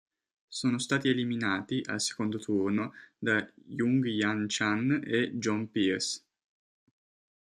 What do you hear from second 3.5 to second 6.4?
Yung-Jan Chan e John Peers.